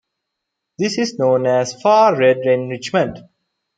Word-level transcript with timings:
This 0.79 0.97
is 0.97 1.19
known 1.19 1.45
as 1.45 1.79
far 1.79 2.17
red 2.17 2.37
enrichment. 2.37 3.19